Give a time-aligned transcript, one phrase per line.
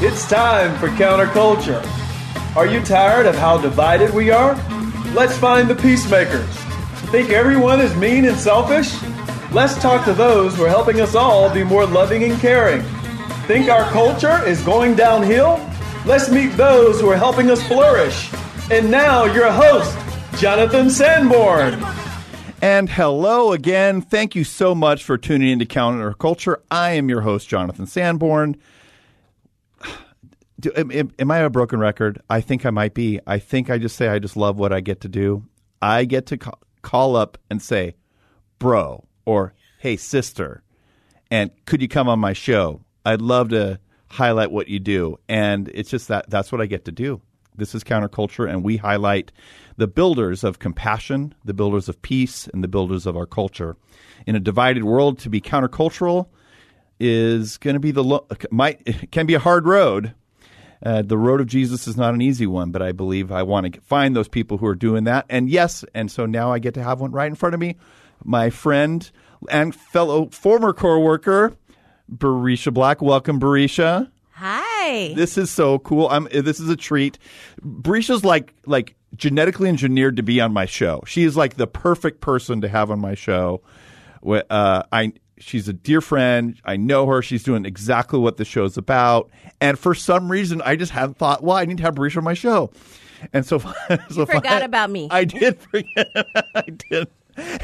[0.00, 1.84] It's time for counterculture.
[2.54, 4.54] Are you tired of how divided we are?
[5.12, 6.46] Let's find the peacemakers.
[7.10, 8.94] Think everyone is mean and selfish?
[9.50, 12.80] Let's talk to those who are helping us all be more loving and caring.
[13.48, 15.58] Think our culture is going downhill?
[16.06, 18.30] Let's meet those who are helping us flourish.
[18.70, 19.98] And now, your host,
[20.40, 21.84] Jonathan Sanborn.
[22.62, 24.02] And hello again.
[24.02, 26.58] Thank you so much for tuning into Counterculture.
[26.70, 28.56] I am your host, Jonathan Sanborn.
[30.60, 32.20] Do, am, am, I a broken record?
[32.28, 33.20] I think I might be.
[33.26, 35.44] I think I just say I just love what I get to do.
[35.80, 37.94] I get to call, call up and say,
[38.58, 40.62] bro, or hey, sister,
[41.30, 42.80] and could you come on my show?
[43.04, 43.78] I'd love to
[44.10, 45.18] highlight what you do.
[45.28, 47.20] And it's just that that's what I get to do.
[47.54, 49.32] This is counterculture, and we highlight
[49.76, 53.76] the builders of compassion, the builders of peace, and the builders of our culture.
[54.26, 56.28] In a divided world, to be countercultural
[57.00, 60.14] is going to be the lo- might can be a hard road.
[60.82, 63.72] Uh, the road of Jesus is not an easy one, but I believe I want
[63.72, 65.26] to find those people who are doing that.
[65.28, 67.76] And yes, and so now I get to have one right in front of me.
[68.24, 69.10] My friend
[69.50, 71.56] and fellow former co-worker,
[72.12, 73.02] Barisha Black.
[73.02, 74.10] Welcome, Barisha.
[74.32, 75.14] Hi.
[75.14, 76.08] This is so cool.
[76.08, 76.28] I'm.
[76.30, 77.18] This is a treat.
[77.60, 81.02] Barisha's like like genetically engineered to be on my show.
[81.06, 83.62] She is like the perfect person to have on my show.
[84.24, 86.60] Uh, I she's a dear friend.
[86.64, 87.22] I know her.
[87.22, 89.30] She's doing exactly what the show's about.
[89.60, 92.24] And for some reason, I just hadn't thought, well, I need to have Barisha on
[92.24, 92.70] my show.
[93.32, 93.74] And so, so
[94.10, 95.08] you forgot I, about me.
[95.10, 96.08] I did forget.
[96.54, 97.08] I did.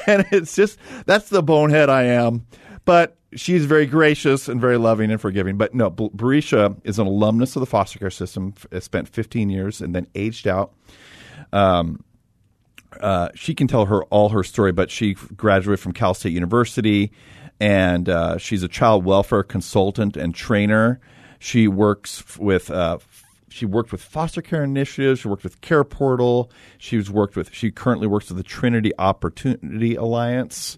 [0.07, 2.47] And it's just that's the bonehead I am.
[2.85, 5.57] But she's very gracious and very loving and forgiving.
[5.57, 8.55] But no, Barisha is an alumnus of the foster care system.
[8.79, 10.75] Spent 15 years and then aged out.
[11.53, 12.05] Um,
[13.01, 17.13] uh, she can tell her all her story, but she graduated from Cal State University,
[17.61, 21.01] and uh, she's a child welfare consultant and trainer.
[21.39, 22.99] She works with uh,
[23.49, 25.21] she worked with foster care initiatives.
[25.21, 26.51] She worked with Care Portal.
[26.79, 27.55] She's worked with.
[27.55, 30.77] She currently works with the Trinity Opportunity Alliance,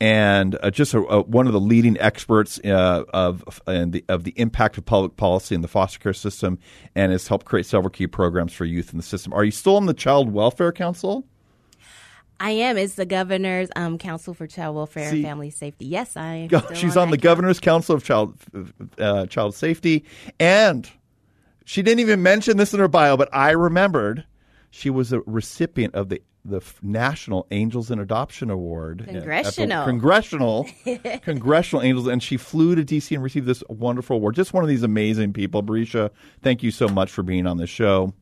[0.00, 4.32] and uh, just a, a, one of the leading experts uh, of the, of the
[4.36, 6.58] impact of public policy in the foster care system,
[6.96, 9.32] and has helped create several key programs for youth in the system.
[9.32, 11.24] Are you still on the Child Welfare Council?
[12.40, 12.78] I am.
[12.78, 15.84] It's the Governor's um, Council for Child Welfare See, and Family Safety.
[15.84, 16.74] Yes, I am.
[16.74, 18.34] She's on, on the Governor's Council of Child
[18.98, 20.04] uh, Child Safety,
[20.40, 20.90] and
[21.66, 24.24] she didn't even mention this in her bio, but I remembered
[24.70, 29.04] she was a recipient of the the National Angels in Adoption Award.
[29.06, 29.84] Congressional.
[29.84, 30.66] congressional.
[31.22, 32.06] congressional Angels.
[32.06, 33.14] And she flew to D.C.
[33.14, 34.36] and received this wonderful award.
[34.36, 35.62] Just one of these amazing people.
[35.62, 36.10] Barisha,
[36.42, 38.14] thank you so much for being on the show.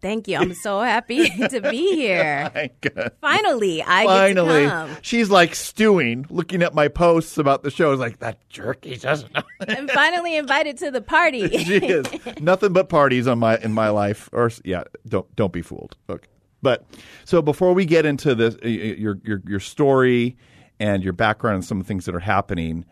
[0.00, 0.36] Thank you.
[0.36, 2.70] I'm so happy to be here.
[3.20, 4.94] Finally, I finally.
[5.02, 7.92] She's like stewing, looking at my posts about the show.
[7.92, 8.84] Is like that jerk.
[8.84, 9.42] He doesn't know.
[9.68, 11.48] I'm finally invited to the party.
[11.64, 12.06] she is
[12.40, 14.28] nothing but parties on my in my life.
[14.32, 15.96] Or yeah, don't don't be fooled.
[16.10, 16.28] Okay,
[16.62, 16.84] but
[17.24, 20.36] so before we get into this, your your your story
[20.78, 22.84] and your background and some of the things that are happening,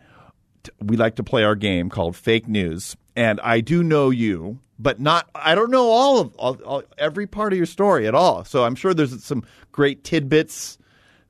[0.81, 2.97] we like to play our game called Fake News.
[3.15, 7.27] And I do know you but not I don't know all of all, all, every
[7.27, 8.43] part of your story at all.
[8.43, 10.77] So I'm sure there's some great tidbits,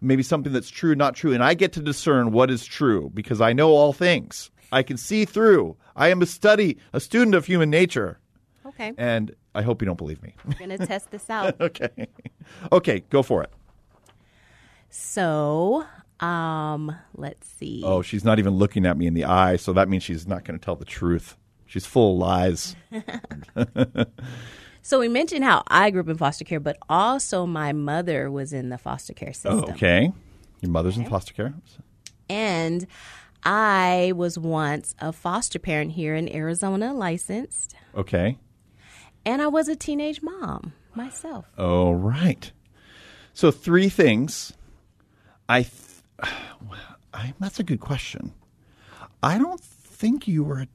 [0.01, 3.41] maybe something that's true, not true, and I get to discern what is true because
[3.41, 4.49] I know all things.
[4.71, 5.77] I can see through.
[5.95, 8.19] I am a study, a student of human nature.
[8.65, 8.93] Okay.
[8.97, 10.35] And I hope you don't believe me.
[10.43, 11.55] I'm going to test this out.
[11.61, 12.07] okay.
[12.71, 13.51] Okay, go for it.
[14.89, 15.85] So,
[16.19, 17.83] um, let's see.
[17.85, 20.43] Oh, she's not even looking at me in the eye, so that means she's not
[20.43, 21.37] going to tell the truth.
[21.65, 22.75] She's full of lies.
[24.81, 28.53] so we mentioned how I grew up in foster care, but also my mother was
[28.53, 29.65] in the foster care system.
[29.67, 30.11] Oh, okay.
[30.61, 31.05] Your mother's okay.
[31.05, 31.53] in foster care?
[32.29, 32.87] And
[33.43, 37.75] I was once a foster parent here in Arizona, licensed.
[37.95, 38.37] Okay.
[39.25, 41.45] And I was a teenage mom myself.
[41.57, 42.51] Oh, right.
[43.33, 44.53] So three things.
[45.49, 45.73] I, th-
[47.13, 48.33] I that's a good question.
[49.21, 50.67] I don't think you were a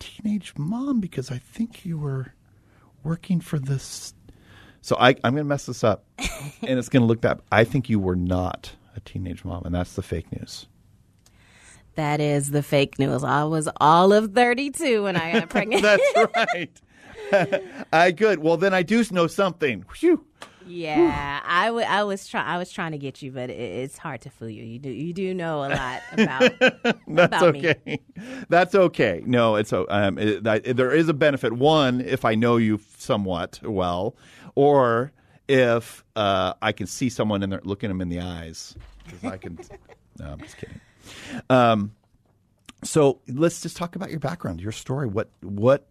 [0.00, 2.34] teenage mom because I think you were
[3.04, 4.14] working for this.
[4.80, 7.40] So I, I'm going to mess this up, and it's going to look bad.
[7.52, 10.66] I think you were not a teenage mom, and that's the fake news.
[11.96, 13.22] That is the fake news.
[13.22, 15.82] I was all of 32 when I got pregnant.
[15.82, 16.02] That's
[16.36, 16.80] right.
[17.92, 18.40] I good.
[18.40, 19.84] Well, then I do know something.
[19.94, 20.24] Phew.
[20.70, 22.46] Yeah, I, w- I was trying.
[22.46, 24.62] I was trying to get you, but it, it's hard to fool you.
[24.64, 27.68] You do you do know a lot about That's about me.
[27.70, 28.00] okay.
[28.48, 29.22] That's okay.
[29.26, 31.52] No, it's o- um, it, that, there is a benefit.
[31.52, 34.16] One, if I know you somewhat well,
[34.54, 35.12] or
[35.48, 38.76] if uh, I can see someone in there, looking them in the eyes,
[39.24, 39.58] I can.
[40.18, 40.80] no, I'm just kidding.
[41.48, 41.92] Um,
[42.84, 45.06] so let's just talk about your background, your story.
[45.06, 45.86] What what?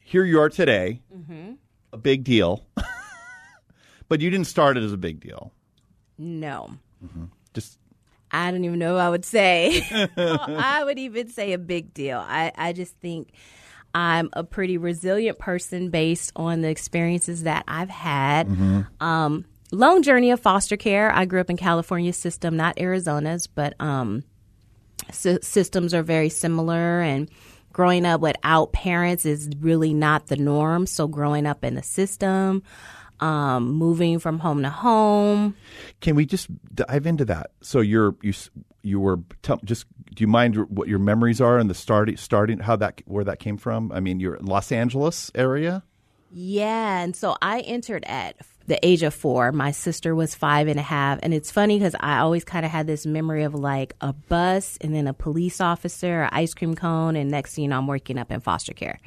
[0.00, 1.52] Here you are today, Mm-hmm.
[1.92, 2.66] a big deal,
[4.10, 5.50] but you didn't start it as a big deal.
[6.18, 6.72] No,
[7.54, 7.78] Just
[8.30, 8.92] I don't even know.
[8.94, 9.82] what I would say.
[10.18, 12.18] I would even say a big deal.
[12.18, 13.32] I I just think.
[13.92, 18.46] I'm a pretty resilient person based on the experiences that I've had.
[19.00, 21.10] Um, long journey of foster care.
[21.12, 24.22] I grew up in California system, not Arizona's, but um,
[25.10, 27.28] sy- systems are very similar and
[27.72, 32.62] growing up without parents is really not the norm so growing up in the system
[33.20, 35.54] um, moving from home to home
[36.00, 37.50] Can we just dive into that?
[37.60, 38.32] So you're you
[38.82, 39.84] you were tell, just
[40.14, 43.38] do you mind what your memories are and the starting starting how that where that
[43.38, 43.92] came from?
[43.92, 45.82] I mean, you're Los Angeles area.
[46.32, 48.36] yeah and so i entered at
[48.70, 51.96] the age of four my sister was five and a half and it's funny because
[51.98, 55.60] i always kind of had this memory of like a bus and then a police
[55.60, 58.72] officer an ice cream cone and next thing you know i'm working up in foster
[58.72, 59.00] care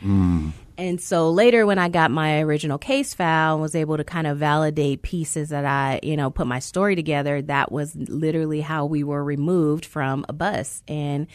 [0.75, 4.25] And so later, when I got my original case file and was able to kind
[4.25, 8.87] of validate pieces that I, you know, put my story together, that was literally how
[8.87, 10.81] we were removed from a bus.
[10.87, 11.27] And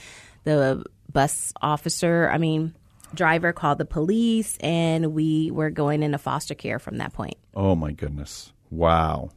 [0.42, 2.74] the bus officer, I mean,
[3.14, 7.36] driver called the police, and we were going into foster care from that point.
[7.58, 8.52] Oh my goodness!
[8.70, 9.30] Wow.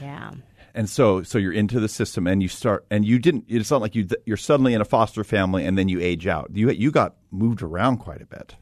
[0.00, 0.30] Yeah.
[0.74, 3.44] And so so you're into the system and you start and you didn't.
[3.46, 6.50] It's not like you you're suddenly in a foster family and then you age out.
[6.54, 8.54] You you got moved around quite a bit.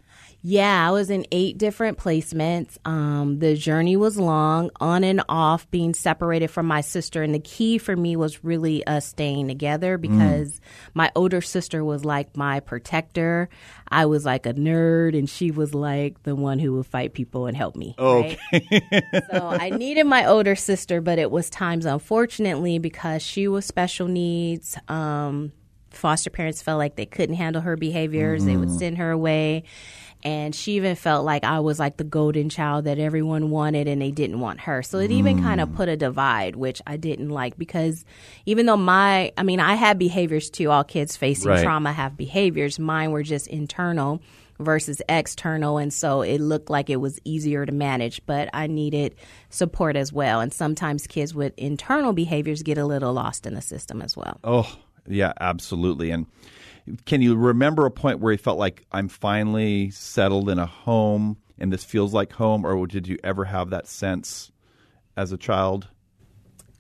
[0.49, 2.79] Yeah, I was in eight different placements.
[2.85, 7.25] Um, the journey was long, on and off, being separated from my sister.
[7.25, 10.61] And the key for me was really us staying together because
[10.95, 13.49] my older sister was like my protector.
[13.89, 17.47] I was like a nerd, and she was like the one who would fight people
[17.47, 17.97] and help me.
[17.99, 18.39] Okay.
[19.33, 24.07] so I needed my older sister, but it was times, unfortunately, because she was special
[24.07, 24.79] needs.
[24.87, 25.51] Um,
[25.91, 28.45] foster parents felt like they couldn't handle her behaviors.
[28.45, 29.65] They would send her away.
[30.23, 34.03] And she even felt like I was like the golden child that everyone wanted and
[34.03, 34.83] they didn't want her.
[34.83, 35.77] So it even kind of mm.
[35.77, 38.05] put a divide, which I didn't like because
[38.45, 40.71] even though my, I mean, I had behaviors too.
[40.71, 41.63] All kids facing Right.
[41.63, 42.79] trauma have behaviors.
[42.79, 44.21] Mine were just internal
[44.59, 45.79] versus external.
[45.79, 49.15] And so it looked like it was easier to manage, but I needed
[49.51, 50.41] support as well.
[50.41, 54.41] And sometimes kids with internal behaviors get a little lost in the system as well.
[54.43, 54.77] Oh
[55.07, 56.11] yeah, absolutely.
[56.11, 56.27] And
[57.05, 61.39] can you remember a point where you felt like I'm finally settled in a home
[61.59, 64.53] and this feels like home, or did you ever have that sense
[65.17, 65.89] as a child?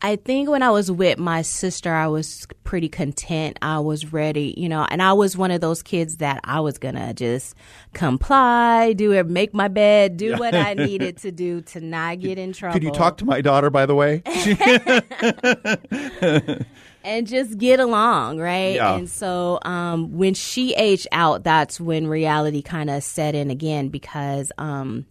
[0.02, 3.58] I think when I was with my sister, I was pretty content.
[3.62, 6.76] I was ready, you know, and I was one of those kids that I was
[6.76, 7.54] gonna just
[7.94, 12.36] comply, do it, make my bed, do what I needed to do to not get
[12.36, 12.74] in trouble.
[12.74, 14.22] Could you talk to my daughter, by the way?
[17.06, 18.74] and just get along, right?
[18.74, 18.96] Yeah.
[18.96, 23.88] And so um, when she aged out, that's when reality kind of set in again
[23.88, 25.06] because um,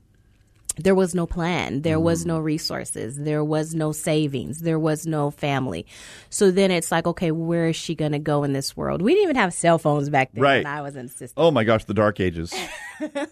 [0.78, 2.28] there was no plan, there was mm.
[2.28, 5.86] no resources, there was no savings, there was no family.
[6.30, 9.02] So then it's like, okay, where is she going to go in this world?
[9.02, 10.64] We didn't even have cell phones back then Right.
[10.64, 11.44] when I was in the system.
[11.44, 12.54] oh my gosh, the dark ages.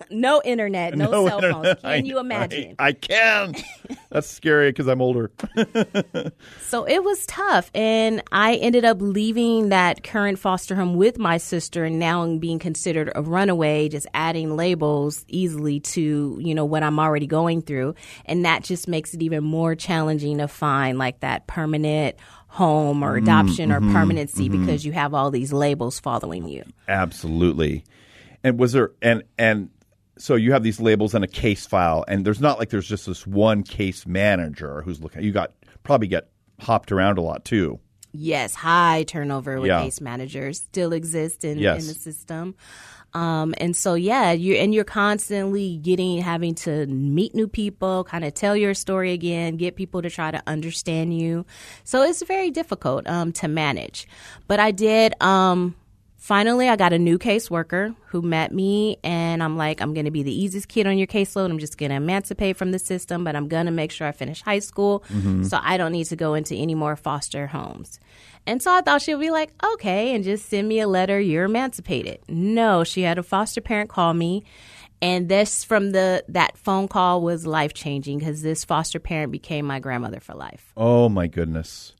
[0.09, 1.51] No internet, no, cell internet.
[1.79, 1.85] phones.
[1.85, 2.75] I Can you imagine?
[2.79, 3.55] I, I can.
[4.09, 5.31] That's scary because I'm older.
[6.61, 7.69] So it was tough.
[7.75, 12.57] And I ended up leaving that current foster home with my sister and now being
[12.59, 17.95] considered a runaway, just adding labels easily to, you know, what I'm already going through.
[18.25, 22.15] And that just makes it even more challenging to find like that permanent
[22.47, 24.63] home or mm, adoption or mm-hmm, permanency mm-hmm.
[24.63, 26.63] because you have all these labels following you.
[26.87, 27.83] Absolutely.
[28.43, 29.69] And was there and and
[30.19, 33.07] so you have these labels and a case file, and there's not like there's just
[33.07, 35.23] this one case manager who's looking.
[35.23, 37.79] You got probably get hopped around a lot too.
[38.11, 39.81] Yes, high turnover with Yeah.
[39.81, 41.81] case managers still exist in, Yes.
[41.81, 42.53] in the system.
[43.13, 48.23] Um, and so yeah, you and you're constantly getting having to meet new people, kind
[48.23, 51.45] of tell your story again, get people to try to understand you.
[51.83, 54.07] So it's very difficult um, to manage.
[54.47, 55.75] But I did um,
[56.23, 60.11] Finally, I got a new caseworker who met me, and I'm like, I'm going to
[60.11, 61.49] be the easiest kid on your caseload.
[61.49, 64.13] I'm just going to emancipate from the system, but I'm going to make sure I
[64.13, 65.43] finish high school mm-hmm.
[65.43, 67.99] so I don't need to go into any more foster homes.
[68.47, 71.19] And so I thought she would be like, okay, and just send me a letter,
[71.19, 72.19] you're emancipated.
[72.29, 74.45] No, she had a foster parent call me.
[75.01, 79.65] And this from the that phone call was life changing because this foster parent became
[79.65, 80.71] my grandmother for life.
[80.77, 81.91] Oh my goodness.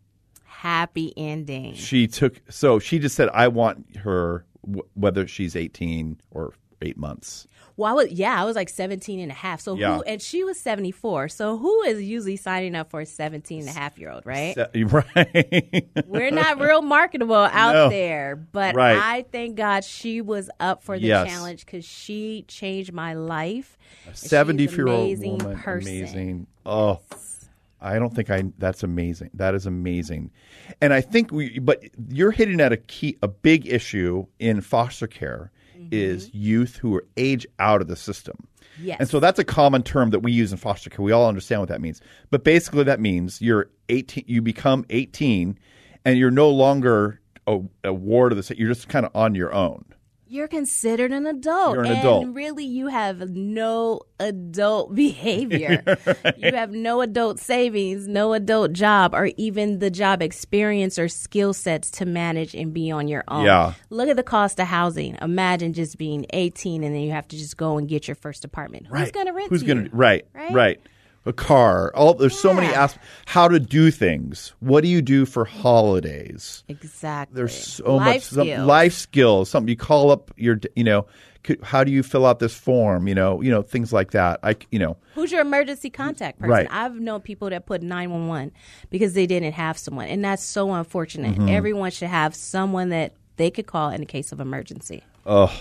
[0.63, 1.74] Happy ending.
[1.74, 6.96] She took so she just said I want her w- whether she's 18 or 8
[6.98, 7.48] months.
[7.75, 9.60] Well, I was, yeah, I was like 17 and a half.
[9.60, 9.96] So Yeah.
[9.98, 11.27] who, and she was 74.
[11.27, 14.55] So who is usually signing up for a 17 and a half year old, right?
[14.55, 15.88] Se- Right.
[16.08, 17.89] We're not real marketable out No.
[17.89, 18.96] there, but Right.
[18.98, 21.27] I thank God she was up for the Yes.
[21.27, 23.77] challenge because she changed my life.
[24.12, 25.91] She's 70 year old amazing woman person.
[25.91, 26.48] amazing.
[26.65, 27.00] Oh.
[27.84, 29.32] I don't think I that's amazing.
[29.34, 30.32] That is amazing.
[30.82, 35.08] And I think we but you're hitting at a key a big issue in foster
[35.08, 35.52] care
[35.92, 36.38] is mm-hmm.
[36.38, 38.48] youth who are age out of the system.
[38.82, 38.98] Yes.
[39.00, 41.04] And so that's a common term that we use in foster care.
[41.04, 42.02] We all understand what that means.
[42.32, 45.60] But basically that means you're 18 you become 18
[46.06, 48.58] and you're no longer a, a ward of the state.
[48.58, 49.86] You're just kind of on your own.
[50.34, 51.75] You're considered an adult.
[51.75, 52.28] You're an and adult.
[52.34, 55.84] really, you have no adult behavior.
[56.38, 61.54] You have no adult savings, no adult job, or even the job experience or skill
[61.54, 63.46] sets to manage and be on your own.
[63.46, 63.74] Yeah.
[63.90, 65.18] Look at the cost of housing.
[65.22, 68.44] Imagine just being 18 and then you have to just go and get your first
[68.44, 68.88] apartment.
[68.88, 70.52] Who's going to rent Who's gonna right, Right?
[70.52, 70.82] right?
[71.25, 71.92] A car.
[71.96, 72.84] All there's so many Yeah.
[72.84, 73.08] aspects.
[73.27, 74.53] How to do things.
[74.60, 76.63] What do you do for holidays?
[76.68, 77.36] Exactly.
[77.36, 79.50] There's so Life much some, life skills.
[79.50, 81.06] Something you call up your, you know,
[81.62, 83.08] how do you fill out this form?
[83.08, 84.39] You know, you know things like that.
[84.44, 86.50] I, you know, Who's your emergency contact person?
[86.51, 86.68] Right.
[86.72, 88.51] I've known people that put 911
[88.89, 90.08] because they didn't have someone.
[90.08, 91.36] And that's so unfortunate.
[91.36, 91.50] Mm-hmm.
[91.50, 95.03] Everyone should have someone that they could call in a case of emergency.
[95.25, 95.53] Oh,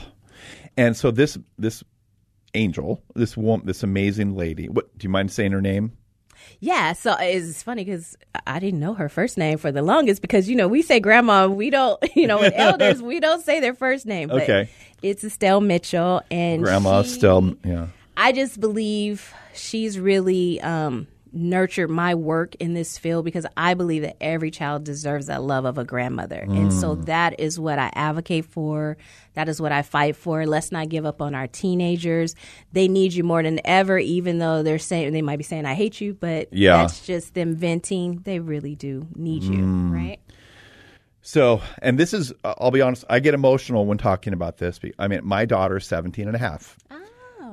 [0.77, 1.83] and so this this
[2.55, 4.69] angel, this woman, this amazing lady.
[4.69, 5.93] What do you mind saying her name?
[6.61, 8.17] Yeah, so it's funny because
[8.47, 11.47] I didn't know her first name for the longest because, you know, we say grandma,
[11.49, 14.29] we don't, you know, with elders, we don't say their first name.
[14.29, 14.69] But Okay.
[15.03, 16.23] It's Estelle Mitchell.
[16.31, 17.89] And Grandma she- still, yeah.
[18.17, 24.03] I just believe she's really um, nurtured my work in this field because I believe
[24.03, 26.41] that every child deserves that love of a grandmother.
[26.41, 27.07] And so mm.
[27.07, 28.97] that is what I advocate for.
[29.35, 30.47] That is what I fight for.
[30.47, 32.35] Let's not give up on our teenagers.
[32.73, 35.75] They need you more than ever, even though they're saying, they might be saying, I
[35.75, 36.79] hate you, but Yeah.
[36.79, 38.21] that's just them venting.
[38.25, 39.93] They really do need you, mm.
[39.93, 40.21] right?
[41.23, 44.81] So, and this is, I'll be honest, I get emotional when talking about this.
[44.99, 46.77] I mean, my daughter's 17 and a half.
[46.91, 47.02] Ah.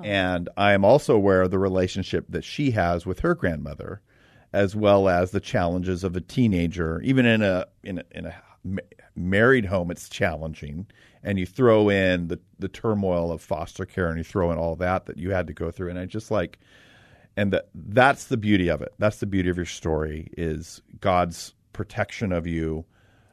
[0.06, 4.02] And I am also aware of the relationship that she has with her grandmother,
[4.54, 7.02] as well as the challenges of a teenager.
[7.02, 8.82] Even in a in a, in a ma-
[9.16, 10.88] married home, it's challenging.
[11.22, 14.76] And you throw in the, the turmoil of foster care and you throw in all
[14.78, 15.90] that that you had to go through.
[15.90, 16.60] And I just like,
[17.36, 18.94] and that that's the beauty of it.
[19.00, 22.86] That's the beauty of your story is God's protection of you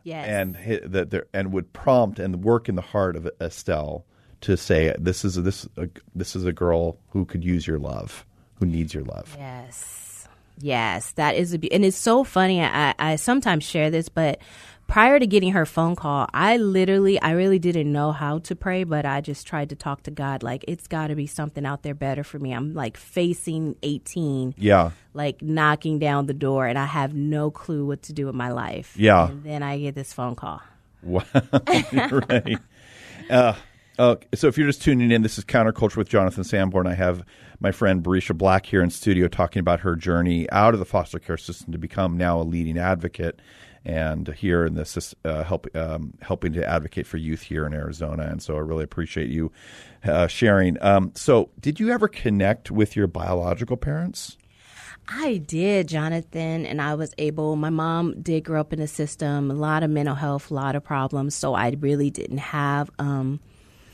[0.03, 0.27] Yes.
[0.29, 4.05] and that there and would prompt and work in the heart of Estelle
[4.47, 7.79] to say this is a, this a, this is a girl who could use your
[7.79, 8.25] love,
[8.59, 9.35] who needs your love.
[9.39, 10.29] Yes.
[10.59, 12.63] Yes, that is a be- and it's so funny.
[12.63, 14.39] I, I sometimes share this, but
[14.87, 18.85] prior to getting her phone call, I literally, I really didn't know how to pray,
[18.85, 20.43] but I just tried to talk to God.
[20.43, 22.53] Like it's got to be something out there better for me.
[22.53, 27.85] I'm like facing 18, Yeah, like knocking down the door, and I have no clue
[27.85, 28.95] what to do with my life.
[28.97, 29.29] Yeah.
[29.29, 30.63] and then I get this phone call.
[31.03, 31.23] Wow.
[31.63, 32.59] right.
[33.29, 33.53] Uh,
[33.99, 36.87] uh, so if you're just tuning in, this is Counterculture with Jonathan Sanborn.
[36.87, 37.25] I have
[37.61, 41.19] my friend Barisha Black here in studio talking about her journey out of the foster
[41.19, 43.41] care system to become now a leading advocate
[43.87, 48.25] and here in this uh, help, um, helping to advocate for youth here in Arizona.
[48.25, 49.53] And so I really appreciate you
[50.05, 50.77] uh, sharing.
[50.83, 54.37] Um, so did you ever connect with your biological parents?
[55.09, 57.55] I did, Jonathan, and I was able.
[57.55, 60.75] My mom did grow up in the system, a lot of mental health, a lot
[60.75, 61.37] of problems.
[61.37, 63.39] So I really didn't have um,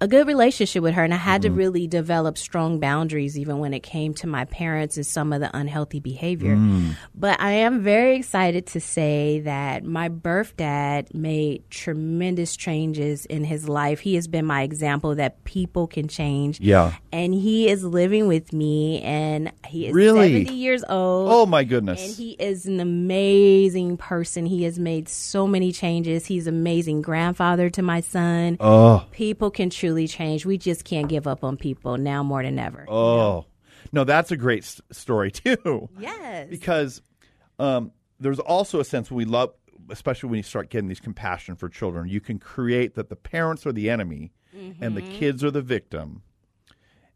[0.00, 1.58] a good relationship with her, and I had to mm-hmm.
[1.58, 5.54] really develop strong boundaries, even when it came to my parents and some of the
[5.54, 6.56] unhealthy behavior.
[6.56, 6.96] Mm.
[7.14, 13.44] But I am very excited to say that my birth dad made tremendous changes in
[13.44, 14.00] his life.
[14.00, 16.60] He has been my example that people can change.
[16.60, 16.94] Yeah.
[17.12, 20.44] And he is living with me, and he is Really?
[20.44, 21.30] 70 years old.
[21.30, 22.02] Oh my goodness.
[22.02, 24.46] And he is an amazing person.
[24.46, 26.24] He has made so many changes.
[26.24, 28.56] He's an amazing grandfather to my son.
[28.60, 29.04] oh.
[29.12, 30.46] People can truly change.
[30.46, 32.86] We just can't give up on people now more than ever.
[32.88, 33.46] Oh.
[33.92, 35.88] No, that's a great s- story too.
[35.98, 36.48] Yes.
[36.50, 37.02] because
[37.58, 39.52] um, there's also a sense when we love
[39.88, 43.66] especially when you start getting these compassion for children, you can create that the parents
[43.66, 44.30] are the enemy
[44.80, 46.22] and the kids are the victim,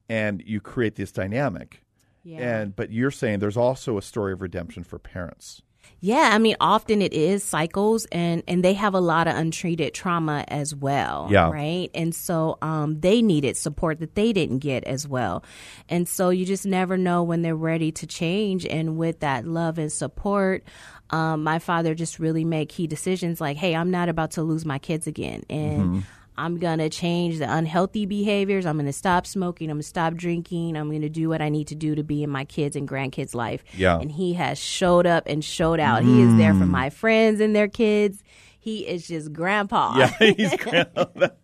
[0.09, 1.83] and you create this dynamic.
[2.23, 2.39] Yeah.
[2.61, 5.63] And but you're saying there's also a story of redemption for parents.
[6.01, 9.95] Yeah, I mean, often it is cycles, and and they have a lot of untreated
[9.95, 11.29] trauma as well.
[11.31, 11.49] Yeah.
[11.49, 11.91] right.
[11.95, 15.45] And so um, they needed support that they didn't get as well,
[15.89, 18.67] and so you just never know when they're ready to change.
[18.67, 20.65] And with that love and support,
[21.09, 24.67] um, my father just really made key decisions like, "Hey, I'm not about to lose
[24.67, 26.05] my kids again," and.
[26.37, 28.67] I'm going to change the unhealthy behaviors.
[28.67, 29.71] I'm going to stop smoking.
[29.71, 30.77] I'm going to stop drinking.
[30.77, 32.89] I'm going to do what I need to do to be in my kids' and
[32.89, 33.65] grandkids' life.
[33.73, 33.99] Yeah.
[33.99, 36.03] And he has showed up and showed out.
[36.03, 36.71] He is there for mm.
[36.71, 38.23] my friends and their kids.
[38.59, 39.99] He is just grandpa.
[39.99, 41.37] Yeah, he's that,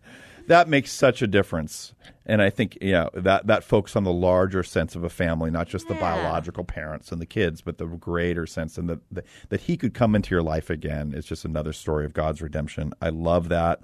[0.51, 1.93] that makes such a difference.
[2.25, 5.67] And I think yeah, that that focus on the larger sense of a family, not
[5.67, 9.61] just the biological parents and the kids, but the greater sense and that that that
[9.61, 12.93] he could come into your life again is just another story of God's redemption.
[13.01, 13.79] I love that.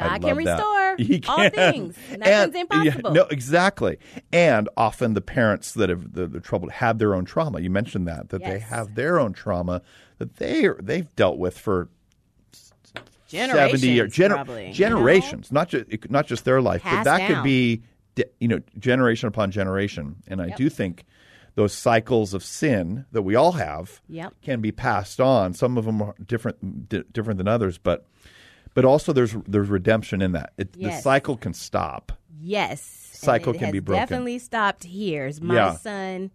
[0.00, 0.96] I God can love that.
[0.96, 1.50] restore He all can.
[1.50, 1.96] things.
[2.10, 3.10] And- Nothing's yeah, impossible.
[3.12, 3.98] no, exactly.
[4.32, 7.60] And often the parents that have the, the trouble have their own trauma.
[7.60, 9.82] You mentioned that that they have their own trauma
[10.18, 11.88] that they they've dealt with for
[13.30, 14.72] 70 years gener- probably, you know?
[14.74, 17.82] generations not just not just their life but Passed that could be
[18.40, 21.04] you know generation upon generation and i do think
[21.54, 24.34] those cycles of sin that we all have Yep.
[24.42, 28.06] can be passed on some of them are different di- different than others but
[28.74, 32.80] but also there's there's redemption in that it, the cycle can stop Yes.
[33.12, 34.00] Cycle it can be broken.
[34.00, 35.30] Definitely stopped here.
[35.42, 35.74] My Yeah.
[35.76, 36.30] son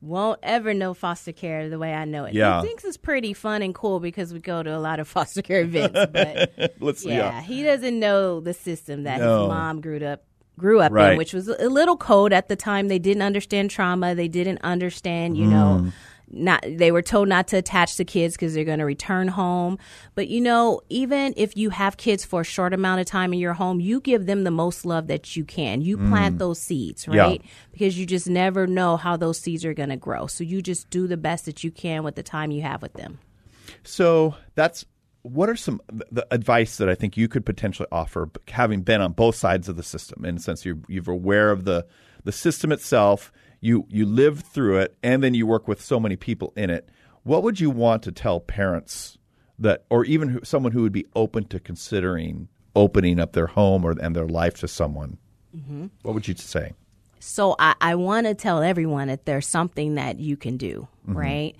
[0.00, 2.34] won't ever know foster care the way I know it.
[2.34, 2.60] Yeah.
[2.60, 5.42] He thinks it's pretty fun and cool because we go to a lot of foster
[5.42, 5.94] care events.
[6.12, 9.40] But let's yeah, yeah, he doesn't know the system that No.
[9.42, 10.22] his mom grew up
[10.58, 11.12] grew up Right.
[11.12, 12.88] in, which was a little cold at the time.
[12.88, 14.14] They didn't understand trauma.
[14.16, 15.92] They didn't understand, you know, Mm.
[16.30, 19.78] Not they were told not to attach to kids because they're going to return home.
[20.14, 23.38] But you know, even if you have kids for a short amount of time in
[23.38, 25.80] your home, you give them the most love that you can.
[25.80, 27.14] You plant those seeds, Mm.
[27.14, 27.22] Yeah.
[27.22, 27.42] right?
[27.72, 30.26] Because you just never know how those seeds are going to grow.
[30.26, 32.92] So you just do the best that you can with the time you have with
[32.94, 33.18] them.
[33.84, 34.84] So that's
[35.22, 39.12] what are some the advice that I think you could potentially offer, having been on
[39.12, 40.24] both sides of the system.
[40.24, 41.86] In a sense, you're you're aware of the
[42.24, 43.32] the system itself.
[43.60, 46.88] You you lived through it, and then you work with so many people in it.
[47.24, 49.18] What would you want to tell parents
[49.58, 53.84] that, or even who, someone who would be open to considering opening up their home
[53.84, 55.18] or and their life to someone?
[56.02, 56.72] What would you say?
[57.20, 61.56] So I, I want to tell everyone that there's something that you can do, right?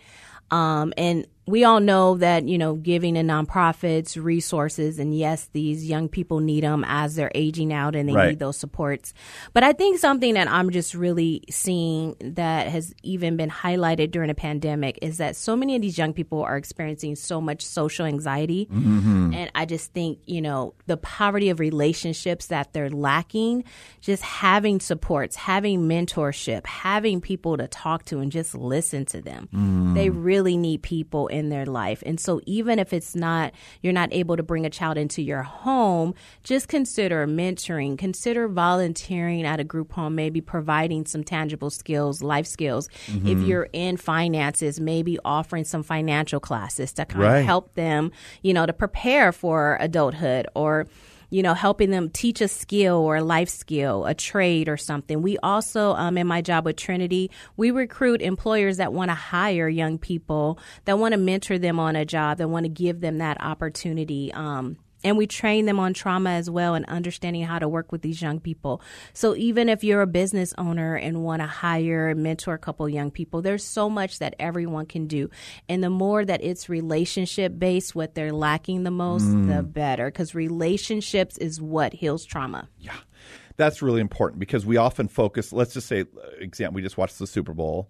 [0.52, 5.88] Um, and we all know that you know giving to nonprofits resources, and yes, these
[5.88, 8.30] young people need them as they're aging out, and they Right.
[8.30, 9.14] need those supports.
[9.54, 14.30] But I think something that I'm just really seeing that has even been highlighted during
[14.30, 18.04] a pandemic is that so many of these young people are experiencing so much social
[18.04, 19.32] anxiety, mm-hmm.
[19.34, 23.64] and I just think you know the poverty of relationships that they're lacking,
[24.00, 29.48] just having supports, having mentorship, having people to talk to, and just listen to them.
[29.54, 29.94] Mm.
[29.94, 34.10] They really need people in their life, and so even if it's not you're not
[34.12, 39.64] able to bring a child into your home, just consider mentoring, consider volunteering at a
[39.64, 42.88] group home, maybe providing some tangible skills, life skills.
[43.06, 43.44] If mm-hmm.
[43.44, 47.38] you're in finances, maybe offering some financial classes to kind Right.
[47.38, 48.10] of help them,
[48.42, 50.86] you know, to prepare for adulthood or
[51.30, 55.20] you know, helping them teach a skill or a life skill, a trade or something.
[55.22, 59.68] We also, um, in my job with Trinity, we recruit employers that want to hire
[59.68, 63.18] young people, that want to mentor them on a job, that want to give them
[63.18, 64.32] that opportunity.
[64.32, 68.02] Um, and we train them on trauma as well and understanding how to work with
[68.02, 68.82] these young people.
[69.12, 72.88] So even if you're a business owner and want to hire and mentor a couple
[72.88, 75.30] young people, there's so much that everyone can do.
[75.68, 80.06] And the more that it's relationship based, what they're lacking the most, the better.
[80.06, 82.68] Because relationships is what heals trauma.
[82.78, 82.94] Yeah.
[83.56, 85.52] That's really important because we often focus.
[85.52, 87.88] Let's just say, uh, example, we just watched the Super Bowl.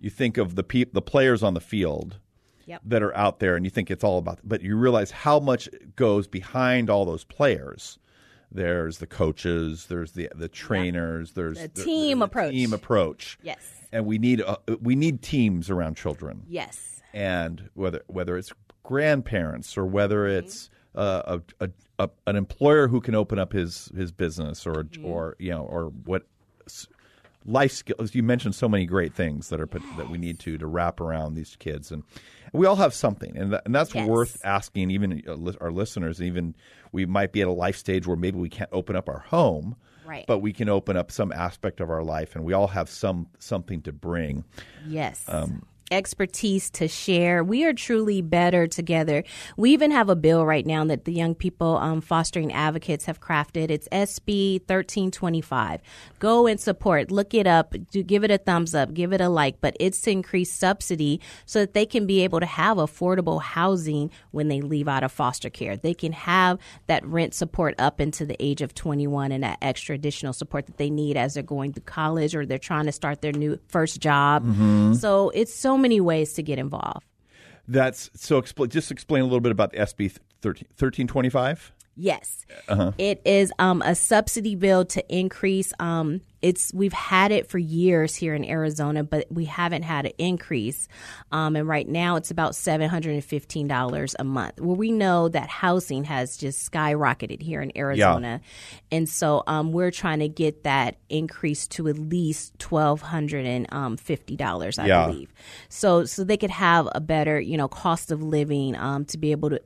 [0.00, 2.18] You think of the peop, the players on the field
[2.66, 2.82] Yep.
[2.86, 4.40] that are out there, and you think it's all about.
[4.44, 7.98] But you realize how much goes behind all those players.
[8.52, 9.86] There's the coaches.
[9.86, 11.32] There's the the trainers.
[11.32, 12.52] There's The team approach.
[12.52, 13.38] Team approach.
[13.42, 13.58] Yes.
[13.92, 17.00] And we need uh, we need teams around children Yes.
[17.12, 20.46] and whether whether it's grandparents or whether Mm-hmm.
[20.46, 24.84] it's uh, a, a, a an employer who can open up his his business or
[24.84, 25.04] Mm-hmm.
[25.04, 26.26] or you know or what
[27.46, 30.56] life skills you mentioned so many great things that are put, that we need to
[30.58, 32.02] to wrap around these kids and
[32.52, 34.08] we all have something and that, and that's Yes.
[34.08, 36.54] worth asking even uh, our listeners even
[36.92, 39.76] we might be at a life stage where maybe we can't open up our home
[40.06, 40.24] Right.
[40.26, 43.28] but we can open up some aspect of our life and we all have some
[43.38, 44.44] something to bring
[44.86, 45.24] Yes.
[45.28, 47.44] Um, expertise to share.
[47.44, 49.24] We are truly better together.
[49.56, 53.20] We even have a bill right now that the young people um, fostering advocates have
[53.20, 53.70] crafted.
[53.70, 55.80] It's SB 1325.
[56.18, 57.10] Go and support.
[57.10, 57.74] Look it up.
[57.90, 58.94] Do, give it a thumbs up.
[58.94, 59.60] Give it a like.
[59.60, 64.10] But it's to increase subsidy so that they can be able to have affordable housing
[64.30, 65.76] when they leave out of foster care.
[65.76, 69.94] They can have that rent support up into the age of 21 and that extra
[69.94, 73.20] additional support that they need as they're going to college or they're trying to start
[73.20, 74.44] their new first job.
[74.94, 77.04] So it's so many ways to get involved.
[77.66, 78.40] That's so.
[78.40, 81.72] Expl- just explain a little bit about the SB 13, 1325.
[81.96, 82.44] Yes,
[82.98, 85.72] It is um, a subsidy bill to increase.
[85.78, 90.12] Um, it's we've had it for years here in Arizona, but we haven't had an
[90.18, 90.88] increase.
[91.32, 94.60] Um, and right now, it's about seven hundred and fifteen dollars a month.
[94.60, 98.40] Well, we know that housing has just skyrocketed here in Arizona,
[98.90, 104.00] and so um, we're trying to get that increase to at least twelve hundred and
[104.00, 105.06] fifty dollars, I Yeah.
[105.06, 105.32] believe.
[105.68, 109.30] So so they could have a better you know cost of living um, to be
[109.30, 109.60] able to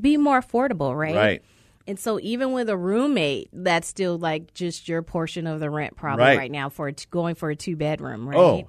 [0.00, 1.14] be more affordable, right?
[1.14, 1.42] Right.
[1.86, 5.96] And so even with a roommate, that's still like just your portion of the rent
[5.96, 6.38] probably Right.
[6.38, 8.38] right, now for t- going for a two bedroom, right?
[8.38, 8.68] Oh,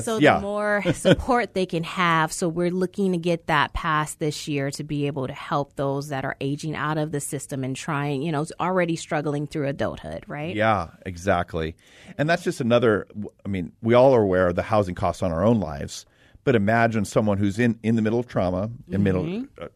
[0.00, 0.36] so yeah.
[0.36, 4.70] the more support they can have, so we're looking to get that passed this year
[4.70, 8.22] to be able to help those that are aging out of the system and trying,
[8.22, 10.56] you know, already struggling through adulthood, right?
[10.56, 11.76] Yeah, exactly.
[12.16, 13.06] And that's just another.
[13.44, 16.06] I mean, we all are aware of the housing costs on our own lives,
[16.44, 19.68] but imagine someone who's in, in the middle of trauma, in middle, uh,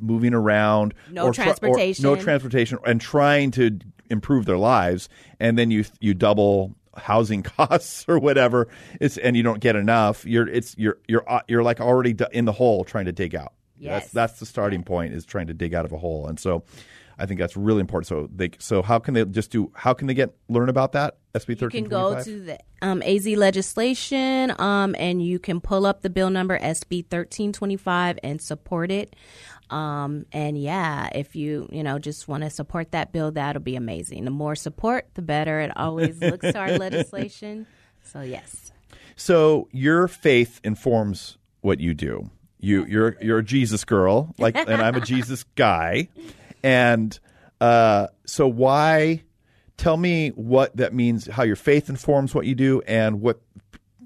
[0.00, 0.94] moving around.
[1.10, 2.02] No or try- or transportation.
[2.02, 3.78] no transportation, and trying to
[4.10, 5.08] improve their lives,
[5.38, 8.68] and then you you double housing costs or whatever.
[9.00, 10.24] It's and you don't get enough.
[10.24, 13.52] You're it's you're you're uh, you're like already in the hole trying to dig out.
[13.80, 14.12] That's Yes.
[14.12, 16.64] that's the starting point is trying to dig out of a hole, and so.
[17.20, 18.08] I think that's really important.
[18.08, 21.18] So they so how can they just do how can they get learn about that
[21.34, 21.84] SB thirteen?
[21.84, 26.10] You can go to the um, AZ legislation um, and you can pull up the
[26.10, 29.14] bill number SB 1325 and support it.
[29.70, 33.76] Um, and yeah, if you, you know, just want to support that bill, that'll be
[33.76, 34.24] amazing.
[34.24, 35.60] The more support, the better.
[35.60, 37.66] It always looks to our legislation.
[38.02, 38.72] So, yes.
[39.14, 42.30] So your faith informs what you do.
[42.62, 46.08] You you're you're a Jesus girl, like, and I'm a Jesus guy,
[46.62, 47.18] and
[47.60, 49.22] uh, so why?
[49.76, 51.26] Tell me what that means.
[51.26, 53.40] How your faith informs what you do, and what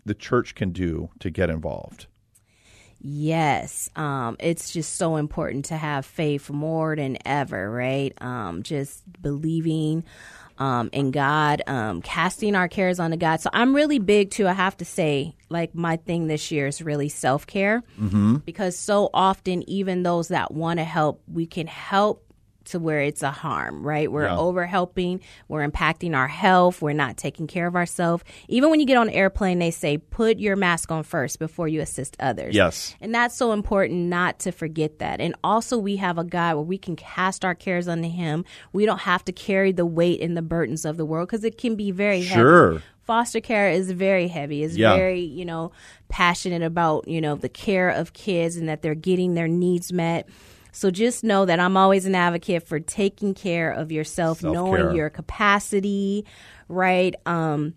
[0.05, 2.07] the church can do to get involved.
[3.07, 8.14] Yes, um, it's just so important to have faith more than ever, right?
[8.23, 10.05] Um, just believing
[10.57, 13.43] um, in God, um, casting our cares onto God.
[13.43, 14.47] So I'm really big too.
[14.47, 18.37] I have to say, like my thing this year is really self care mm-hmm.
[18.37, 22.24] because so often, even those that want to help, we can help
[22.66, 24.11] to where it's a harm, right?
[24.11, 24.37] We're Yeah.
[24.38, 28.24] over helping, we're impacting our health, we're not taking care of ourselves.
[28.48, 31.68] Even when you get on an airplane, they say put your mask on first before
[31.68, 32.55] you assist others.
[32.55, 32.94] Yes.
[33.00, 35.20] And that's so important not to forget that.
[35.20, 38.44] And also, we have a God where we can cast our cares unto Him.
[38.72, 41.59] We don't have to carry the weight and the burdens of the world because it
[41.59, 42.72] can be very Sure.
[42.72, 42.85] heavy.
[43.03, 44.62] Foster care is very heavy.
[44.64, 44.96] It's Yeah.
[44.96, 45.72] very, you know,
[46.09, 50.27] passionate about, you know, the care of kids and that they're getting their needs met.
[50.75, 54.53] So just know that I'm always an advocate for taking care of yourself, Self-care.
[54.53, 56.27] knowing your capacity,
[56.69, 57.15] right?
[57.27, 57.75] Um,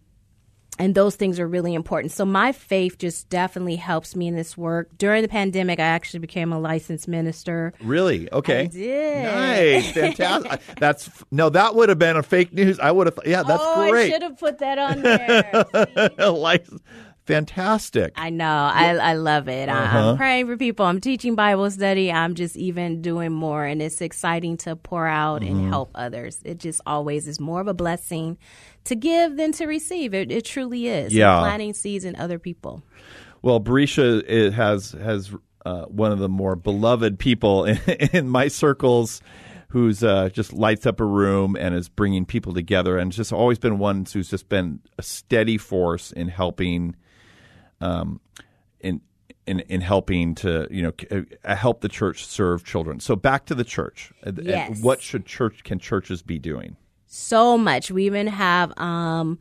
[0.80, 2.12] and those things are really important.
[2.12, 4.90] So my faith just definitely helps me in this work.
[4.98, 7.74] During the pandemic, I actually became a licensed minister.
[7.82, 8.32] Really?
[8.32, 8.62] Okay.
[8.62, 9.24] I did.
[9.24, 10.62] Nice, fantastic.
[10.80, 12.80] That's no, that would have been a fake news.
[12.80, 13.20] I would have.
[13.26, 14.12] Yeah, that's oh, I great.
[14.12, 15.66] should have put that on there.
[16.68, 16.78] See?
[17.28, 18.13] Fantastic.
[18.16, 18.46] I know.
[18.74, 19.70] I, I love it.
[19.70, 20.10] I, Uh-huh.
[20.12, 20.86] I'm praying for people.
[20.86, 22.12] I'm teaching Bible study.
[22.12, 25.56] I'm just even doing more, and it's exciting to pour out Mm-hmm.
[25.60, 26.40] and help others.
[26.44, 28.38] It just always is more of a blessing
[28.86, 30.13] to give than to receive.
[30.13, 31.13] It, it truly is.
[31.13, 31.40] Yeah.
[31.40, 32.82] planting seeds in other people.
[33.42, 35.32] Well, Barisha i- has has
[35.66, 37.78] uh, one of the more beloved people in,
[38.13, 39.22] in my circles,
[39.70, 43.60] who's uh, just lights up a room and is bringing people together, and just always
[43.60, 46.96] been one who's just been a steady force in helping,
[47.82, 48.20] um,
[48.80, 49.02] in
[49.46, 53.00] in in helping to you know uh, help the church serve children.
[53.00, 54.12] So back to the church.
[54.26, 54.82] Uh, Yes.
[54.82, 56.76] What should church can churches be doing?
[57.08, 57.90] so much.
[57.90, 59.40] We even have um,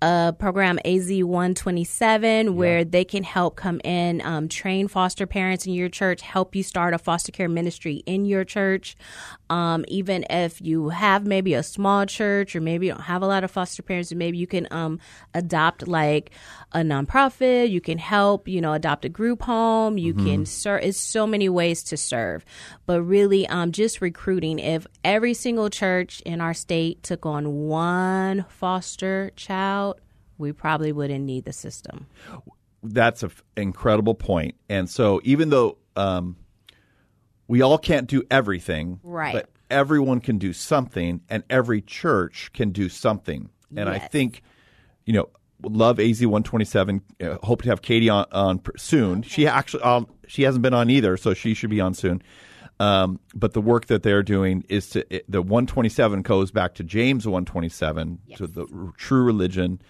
[0.00, 5.72] a program AZ 127 where they can help come in, um, train foster parents in
[5.72, 8.96] your church, help you start a foster care ministry in your church.
[9.50, 13.26] Um, even if you have maybe a small church or maybe you don't have a
[13.26, 15.00] lot of foster parents, maybe you can um,
[15.32, 16.30] adopt like
[16.74, 17.70] a nonprofit.
[17.70, 19.96] You can help, you know, adopt a group home.
[19.96, 20.82] You can serve.
[20.82, 22.44] It's so many ways to serve,
[22.84, 24.58] but really, um, just recruiting.
[24.58, 30.00] If every single church in our state took on one foster child,
[30.36, 32.06] we probably wouldn't need the system.
[32.82, 34.56] that's an incredible point.
[34.68, 36.36] And so, even though um,
[37.46, 39.32] we all can't do everything, Right.
[39.32, 43.50] But everyone can do something, and every church can do something.
[43.76, 44.42] And I think,
[45.04, 45.30] you know,
[45.64, 47.02] love AZ one twenty seven.
[47.42, 49.22] Hope to have Katie on, on soon.
[49.22, 52.22] She actually um, she hasn't been on either, so she should be on soon.
[52.80, 56.84] Um, but the work that they're doing is to it, the 127 goes back to
[56.84, 59.80] James 127 to the r- true religion,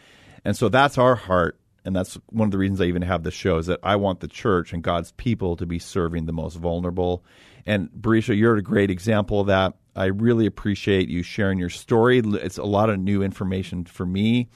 [0.44, 3.34] and so that's our heart, and that's one of the reasons I even have this
[3.34, 6.56] show is that I want the church and God's people to be serving the most
[6.56, 7.24] vulnerable.
[7.66, 9.74] And Barisha, you're a great example of that.
[9.96, 12.18] I really appreciate you sharing your story.
[12.18, 14.48] It's a lot of new information for me.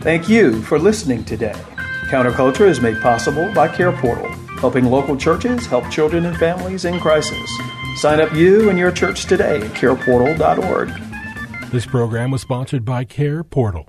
[0.01, 1.61] Thank you for listening today.
[2.09, 4.29] Counterculture is made possible by Care Portal,
[4.61, 7.51] helping local churches help children and families in crisis.
[7.97, 10.91] Sign up you and your church today at careportal.org.
[11.73, 13.89] This program was sponsored by Care Portal.